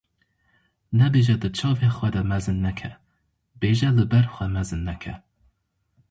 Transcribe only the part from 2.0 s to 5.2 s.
de mezin neke. Bêje li ber xwe mezin neke